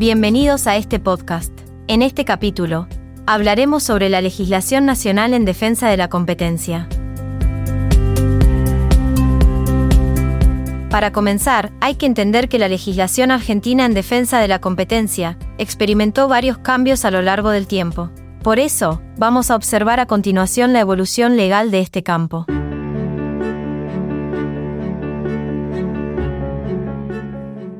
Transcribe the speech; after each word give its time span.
Bienvenidos 0.00 0.66
a 0.66 0.76
este 0.76 0.98
podcast. 0.98 1.52
En 1.86 2.00
este 2.00 2.24
capítulo, 2.24 2.88
hablaremos 3.26 3.82
sobre 3.82 4.08
la 4.08 4.22
legislación 4.22 4.86
nacional 4.86 5.34
en 5.34 5.44
defensa 5.44 5.90
de 5.90 5.98
la 5.98 6.08
competencia. 6.08 6.88
Para 10.88 11.12
comenzar, 11.12 11.70
hay 11.82 11.96
que 11.96 12.06
entender 12.06 12.48
que 12.48 12.58
la 12.58 12.68
legislación 12.68 13.30
argentina 13.30 13.84
en 13.84 13.92
defensa 13.92 14.40
de 14.40 14.48
la 14.48 14.58
competencia 14.58 15.36
experimentó 15.58 16.28
varios 16.28 16.56
cambios 16.56 17.04
a 17.04 17.10
lo 17.10 17.20
largo 17.20 17.50
del 17.50 17.66
tiempo. 17.66 18.10
Por 18.42 18.58
eso, 18.58 19.02
vamos 19.18 19.50
a 19.50 19.54
observar 19.54 20.00
a 20.00 20.06
continuación 20.06 20.72
la 20.72 20.80
evolución 20.80 21.36
legal 21.36 21.70
de 21.70 21.80
este 21.80 22.02
campo. 22.02 22.46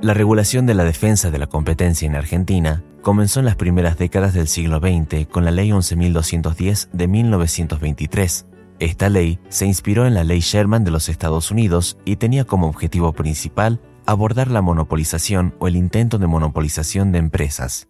La 0.02 0.14
regulación 0.14 0.64
de 0.64 0.72
la 0.72 0.84
defensa 0.84 1.30
de 1.30 1.38
la 1.38 1.46
competencia 1.46 2.06
en 2.06 2.16
Argentina 2.16 2.82
comenzó 3.02 3.40
en 3.40 3.44
las 3.44 3.56
primeras 3.56 3.98
décadas 3.98 4.32
del 4.32 4.48
siglo 4.48 4.78
XX 4.78 5.26
con 5.26 5.44
la 5.44 5.50
Ley 5.50 5.72
11.210 5.72 6.88
de 6.90 7.06
1923. 7.06 8.46
Esta 8.78 9.10
ley 9.10 9.38
se 9.50 9.66
inspiró 9.66 10.06
en 10.06 10.14
la 10.14 10.24
Ley 10.24 10.40
Sherman 10.40 10.84
de 10.84 10.90
los 10.90 11.10
Estados 11.10 11.50
Unidos 11.50 11.98
y 12.06 12.16
tenía 12.16 12.46
como 12.46 12.66
objetivo 12.66 13.12
principal 13.12 13.78
abordar 14.06 14.50
la 14.50 14.62
monopolización 14.62 15.54
o 15.58 15.68
el 15.68 15.76
intento 15.76 16.16
de 16.16 16.26
monopolización 16.26 17.12
de 17.12 17.18
empresas. 17.18 17.88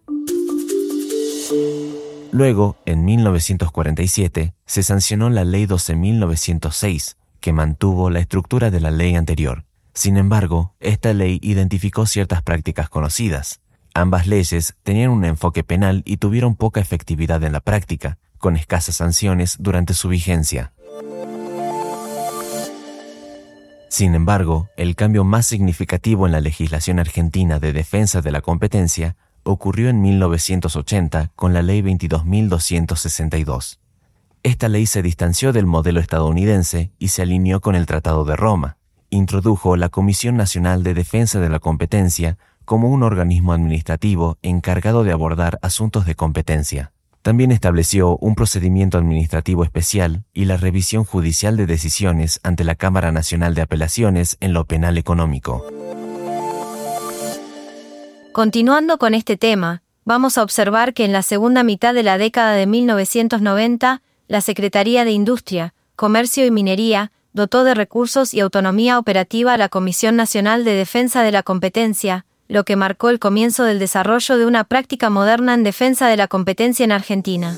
Luego, 2.33 2.75
en 2.85 3.05
1947, 3.05 4.53
se 4.65 4.83
sancionó 4.83 5.29
la 5.29 5.45
Ley 5.45 5.65
12.906, 5.65 7.15
que 7.39 7.53
mantuvo 7.53 8.09
la 8.09 8.19
estructura 8.19 8.69
de 8.69 8.81
la 8.81 8.91
ley 8.91 9.15
anterior. 9.15 9.63
Sin 10.01 10.17
embargo, 10.17 10.73
esta 10.79 11.13
ley 11.13 11.37
identificó 11.43 12.07
ciertas 12.07 12.41
prácticas 12.41 12.89
conocidas. 12.89 13.61
Ambas 13.93 14.25
leyes 14.25 14.73
tenían 14.81 15.11
un 15.11 15.25
enfoque 15.25 15.63
penal 15.63 16.01
y 16.07 16.17
tuvieron 16.17 16.55
poca 16.55 16.81
efectividad 16.81 17.43
en 17.43 17.51
la 17.51 17.59
práctica, 17.59 18.17
con 18.39 18.55
escasas 18.55 18.95
sanciones 18.95 19.57
durante 19.59 19.93
su 19.93 20.09
vigencia. 20.09 20.73
Sin 23.89 24.15
embargo, 24.15 24.69
el 24.75 24.95
cambio 24.95 25.23
más 25.23 25.45
significativo 25.45 26.25
en 26.25 26.31
la 26.31 26.41
legislación 26.41 26.97
argentina 26.97 27.59
de 27.59 27.71
defensa 27.71 28.23
de 28.23 28.31
la 28.31 28.41
competencia 28.41 29.15
ocurrió 29.43 29.87
en 29.89 30.01
1980 30.01 31.29
con 31.35 31.53
la 31.53 31.61
Ley 31.61 31.83
22.262. 31.83 33.77
Esta 34.41 34.67
ley 34.67 34.87
se 34.87 35.03
distanció 35.03 35.53
del 35.53 35.67
modelo 35.67 35.99
estadounidense 35.99 36.91
y 36.97 37.09
se 37.09 37.21
alineó 37.21 37.61
con 37.61 37.75
el 37.75 37.85
Tratado 37.85 38.25
de 38.25 38.35
Roma 38.35 38.77
introdujo 39.11 39.77
la 39.77 39.89
Comisión 39.89 40.37
Nacional 40.37 40.83
de 40.83 40.95
Defensa 40.95 41.39
de 41.39 41.49
la 41.49 41.59
Competencia 41.59 42.37
como 42.65 42.89
un 42.89 43.03
organismo 43.03 43.53
administrativo 43.53 44.37
encargado 44.41 45.03
de 45.03 45.11
abordar 45.11 45.59
asuntos 45.61 46.05
de 46.05 46.15
competencia. 46.15 46.93
También 47.21 47.51
estableció 47.51 48.17
un 48.17 48.33
procedimiento 48.33 48.97
administrativo 48.97 49.63
especial 49.63 50.23
y 50.33 50.45
la 50.45 50.57
revisión 50.57 51.03
judicial 51.03 51.55
de 51.55 51.67
decisiones 51.67 52.39
ante 52.41 52.63
la 52.63 52.73
Cámara 52.73 53.11
Nacional 53.11 53.53
de 53.53 53.61
Apelaciones 53.61 54.37
en 54.39 54.53
lo 54.53 54.65
penal 54.65 54.97
económico. 54.97 55.63
Continuando 58.31 58.97
con 58.97 59.13
este 59.13 59.37
tema, 59.37 59.83
vamos 60.05 60.37
a 60.37 60.43
observar 60.43 60.93
que 60.93 61.05
en 61.05 61.11
la 61.11 61.21
segunda 61.21 61.63
mitad 61.63 61.93
de 61.93 62.03
la 62.03 62.17
década 62.17 62.53
de 62.53 62.65
1990, 62.65 64.01
la 64.27 64.41
Secretaría 64.41 65.03
de 65.03 65.11
Industria, 65.11 65.73
Comercio 65.97 66.45
y 66.45 66.51
Minería 66.51 67.11
dotó 67.33 67.63
de 67.63 67.73
recursos 67.73 68.33
y 68.33 68.39
autonomía 68.39 68.99
operativa 68.99 69.53
a 69.53 69.57
la 69.57 69.69
Comisión 69.69 70.15
Nacional 70.15 70.63
de 70.63 70.73
Defensa 70.73 71.23
de 71.23 71.31
la 71.31 71.43
Competencia, 71.43 72.25
lo 72.47 72.65
que 72.65 72.75
marcó 72.75 73.09
el 73.09 73.19
comienzo 73.19 73.63
del 73.63 73.79
desarrollo 73.79 74.37
de 74.37 74.45
una 74.45 74.65
práctica 74.65 75.09
moderna 75.09 75.53
en 75.53 75.63
defensa 75.63 76.07
de 76.07 76.17
la 76.17 76.27
competencia 76.27 76.83
en 76.83 76.91
Argentina. 76.91 77.57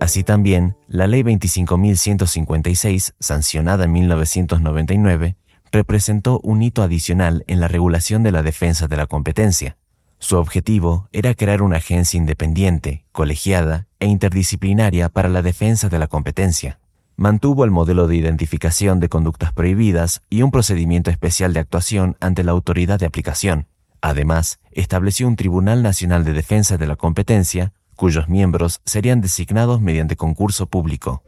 Así 0.00 0.24
también, 0.24 0.76
la 0.88 1.06
Ley 1.06 1.22
25.156, 1.22 3.12
sancionada 3.20 3.84
en 3.84 3.92
1999, 3.92 5.36
representó 5.70 6.40
un 6.42 6.62
hito 6.62 6.82
adicional 6.82 7.44
en 7.46 7.60
la 7.60 7.68
regulación 7.68 8.22
de 8.22 8.32
la 8.32 8.42
defensa 8.42 8.88
de 8.88 8.96
la 8.96 9.06
competencia. 9.06 9.76
Su 10.20 10.36
objetivo 10.36 11.08
era 11.12 11.34
crear 11.34 11.62
una 11.62 11.76
agencia 11.76 12.18
independiente, 12.18 13.04
colegiada 13.12 13.86
e 14.00 14.06
interdisciplinaria 14.06 15.08
para 15.08 15.28
la 15.28 15.42
defensa 15.42 15.88
de 15.88 15.98
la 15.98 16.08
competencia. 16.08 16.80
Mantuvo 17.16 17.64
el 17.64 17.70
modelo 17.70 18.08
de 18.08 18.16
identificación 18.16 19.00
de 19.00 19.08
conductas 19.08 19.52
prohibidas 19.52 20.22
y 20.28 20.42
un 20.42 20.50
procedimiento 20.50 21.10
especial 21.10 21.52
de 21.52 21.60
actuación 21.60 22.16
ante 22.20 22.42
la 22.42 22.52
autoridad 22.52 22.98
de 22.98 23.06
aplicación. 23.06 23.68
Además, 24.00 24.58
estableció 24.72 25.26
un 25.26 25.36
Tribunal 25.36 25.82
Nacional 25.82 26.24
de 26.24 26.32
Defensa 26.32 26.76
de 26.78 26.86
la 26.86 26.96
Competencia, 26.96 27.72
cuyos 27.96 28.28
miembros 28.28 28.80
serían 28.84 29.20
designados 29.20 29.80
mediante 29.80 30.16
concurso 30.16 30.66
público. 30.66 31.22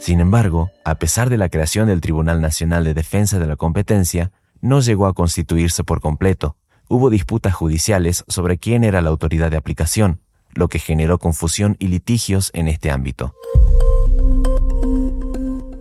Sin 0.00 0.20
embargo, 0.20 0.70
a 0.84 0.96
pesar 0.96 1.30
de 1.30 1.38
la 1.38 1.48
creación 1.48 1.86
del 1.88 2.00
Tribunal 2.00 2.40
Nacional 2.40 2.84
de 2.84 2.94
Defensa 2.94 3.38
de 3.38 3.46
la 3.46 3.56
Competencia, 3.56 4.32
no 4.64 4.80
llegó 4.80 5.06
a 5.06 5.12
constituirse 5.12 5.84
por 5.84 6.00
completo. 6.00 6.56
Hubo 6.88 7.10
disputas 7.10 7.52
judiciales 7.54 8.24
sobre 8.28 8.56
quién 8.56 8.82
era 8.82 9.02
la 9.02 9.10
autoridad 9.10 9.50
de 9.50 9.58
aplicación, 9.58 10.20
lo 10.54 10.68
que 10.68 10.78
generó 10.78 11.18
confusión 11.18 11.76
y 11.78 11.88
litigios 11.88 12.50
en 12.54 12.68
este 12.68 12.90
ámbito. 12.90 13.34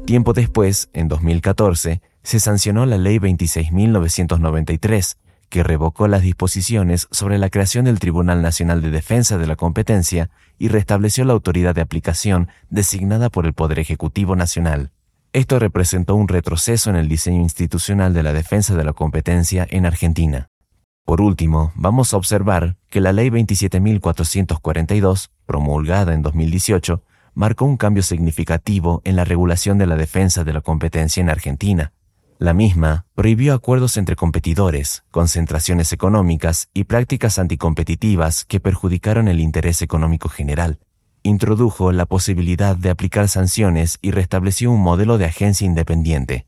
Tiempo 0.06 0.34
después, 0.34 0.90
en 0.92 1.08
2014, 1.08 2.02
se 2.24 2.40
sancionó 2.42 2.86
la 2.86 2.98
Ley 2.98 3.20
26.993, 3.20 5.16
que 5.48 5.64
revocó 5.64 6.10
las 6.10 6.22
disposiciones 6.22 7.08
sobre 7.10 7.38
la 7.38 7.50
creación 7.50 7.86
del 7.86 8.00
Tribunal 8.00 8.42
Nacional 8.42 8.82
de 8.82 8.92
Defensa 8.92 9.38
de 9.38 9.48
la 9.48 9.56
Competencia 9.56 10.30
y 10.60 10.68
restableció 10.68 11.24
la 11.24 11.32
autoridad 11.32 11.74
de 11.74 11.80
aplicación 11.80 12.50
designada 12.70 13.30
por 13.30 13.46
el 13.46 13.54
Poder 13.54 13.80
Ejecutivo 13.80 14.36
Nacional. 14.36 14.92
Esto 15.34 15.58
representó 15.58 16.14
un 16.14 16.28
retroceso 16.28 16.92
en 16.92 16.96
el 16.96 17.10
diseño 17.10 17.42
institucional 17.42 18.14
de 18.14 18.22
la 18.22 18.34
defensa 18.34 18.76
de 18.76 18.84
la 18.84 18.94
competencia 18.94 19.66
en 19.68 19.88
Argentina. 19.88 20.52
Por 21.06 21.22
último, 21.22 21.72
vamos 21.74 22.14
a 22.14 22.18
observar 22.18 22.78
que 22.92 23.02
la 23.02 23.14
Ley 23.14 23.32
27.442, 23.32 25.32
promulgada 25.48 26.14
en 26.14 26.22
2018, 26.22 27.02
marcó 27.34 27.66
un 27.66 27.78
cambio 27.78 28.04
significativo 28.04 29.02
en 29.06 29.16
la 29.16 29.26
regulación 29.26 29.80
de 29.80 29.88
la 29.88 29.96
defensa 29.96 30.44
de 30.44 30.54
la 30.54 30.62
competencia 30.62 31.22
en 31.22 31.32
Argentina. 31.32 31.94
La 32.38 32.54
misma 32.54 33.08
prohibió 33.16 33.56
acuerdos 33.56 33.98
entre 33.98 34.16
competidores, 34.16 35.04
concentraciones 35.10 35.94
económicas 35.94 36.70
y 36.76 36.84
prácticas 36.84 37.40
anticompetitivas 37.40 38.46
que 38.46 38.60
perjudicaron 38.60 39.28
el 39.28 39.40
interés 39.40 39.82
económico 39.82 40.30
general 40.30 40.78
introdujo 41.24 41.92
la 41.92 42.06
posibilidad 42.06 42.76
de 42.76 42.90
aplicar 42.90 43.30
sanciones 43.30 43.98
y 44.02 44.12
restableció 44.12 44.72
un 44.72 44.82
modelo 44.82 45.18
de 45.18 45.26
agencia 45.26 45.66
independiente. 45.66 46.46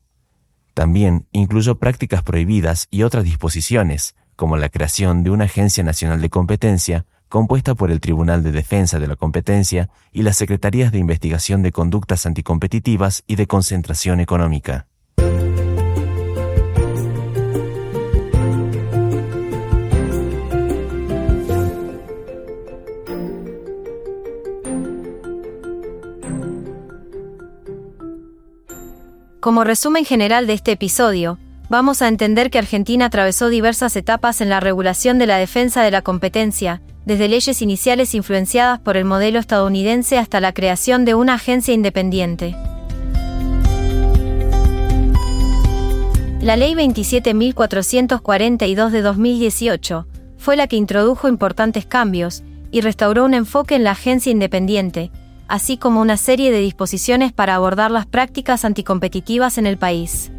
También 0.74 1.26
incluyó 1.32 1.78
prácticas 1.78 2.22
prohibidas 2.22 2.86
y 2.90 3.02
otras 3.02 3.24
disposiciones, 3.24 4.14
como 4.36 4.58
la 4.58 4.68
creación 4.68 5.24
de 5.24 5.30
una 5.30 5.44
Agencia 5.44 5.82
Nacional 5.82 6.20
de 6.20 6.28
Competencia 6.28 7.06
compuesta 7.28 7.74
por 7.74 7.90
el 7.90 8.00
Tribunal 8.00 8.42
de 8.42 8.52
Defensa 8.52 8.98
de 8.98 9.08
la 9.08 9.16
Competencia 9.16 9.90
y 10.12 10.22
las 10.22 10.36
Secretarías 10.36 10.92
de 10.92 10.98
Investigación 10.98 11.62
de 11.62 11.72
Conductas 11.72 12.26
Anticompetitivas 12.26 13.24
y 13.26 13.36
de 13.36 13.46
Concentración 13.46 14.20
Económica. 14.20 14.86
Como 29.46 29.62
resumen 29.62 30.04
general 30.04 30.48
de 30.48 30.54
este 30.54 30.72
episodio, 30.72 31.38
vamos 31.68 32.02
a 32.02 32.08
entender 32.08 32.50
que 32.50 32.58
Argentina 32.58 33.04
atravesó 33.04 33.48
diversas 33.48 33.94
etapas 33.94 34.40
en 34.40 34.48
la 34.48 34.58
regulación 34.58 35.20
de 35.20 35.28
la 35.28 35.36
defensa 35.36 35.84
de 35.84 35.92
la 35.92 36.02
competencia, 36.02 36.82
desde 37.04 37.28
leyes 37.28 37.62
iniciales 37.62 38.16
influenciadas 38.16 38.80
por 38.80 38.96
el 38.96 39.04
modelo 39.04 39.38
estadounidense 39.38 40.18
hasta 40.18 40.40
la 40.40 40.52
creación 40.52 41.04
de 41.04 41.14
una 41.14 41.34
agencia 41.34 41.72
independiente. 41.72 42.56
La 46.40 46.56
Ley 46.56 46.74
27.442 46.74 48.90
de 48.90 49.00
2018 49.00 50.08
fue 50.38 50.56
la 50.56 50.66
que 50.66 50.74
introdujo 50.74 51.28
importantes 51.28 51.86
cambios 51.86 52.42
y 52.72 52.80
restauró 52.80 53.24
un 53.24 53.34
enfoque 53.34 53.76
en 53.76 53.84
la 53.84 53.92
agencia 53.92 54.32
independiente, 54.32 55.12
así 55.48 55.76
como 55.76 56.00
una 56.00 56.16
serie 56.16 56.50
de 56.50 56.58
disposiciones 56.58 57.32
para 57.32 57.54
abordar 57.54 57.90
las 57.90 58.06
prácticas 58.06 58.64
anticompetitivas 58.64 59.58
en 59.58 59.66
el 59.66 59.76
país. 59.76 60.30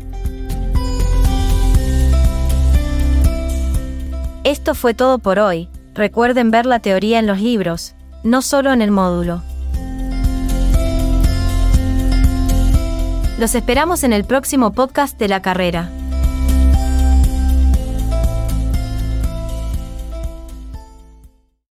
Esto 4.43 4.75
fue 4.75 4.93
todo 4.93 5.19
por 5.19 5.39
hoy. 5.39 5.67
Recuerden 5.93 6.51
ver 6.51 6.65
la 6.65 6.79
teoría 6.79 7.19
en 7.19 7.27
los 7.27 7.41
libros, 7.41 7.95
no 8.23 8.41
solo 8.41 8.71
en 8.71 8.81
el 8.81 8.91
módulo. 8.91 9.41
Los 13.37 13.55
esperamos 13.55 14.03
en 14.03 14.13
el 14.13 14.23
próximo 14.23 14.71
podcast 14.71 15.19
de 15.19 15.27
la 15.27 15.41
carrera. 15.41 15.91